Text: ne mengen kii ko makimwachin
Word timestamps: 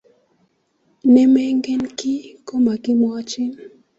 ne 1.11 1.23
mengen 1.33 1.81
kii 1.97 2.23
ko 2.45 2.53
makimwachin 2.63 3.51